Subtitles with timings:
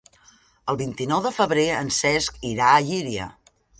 [0.73, 3.29] El vint-i-nou de febrer en Cesc irà a Llíria.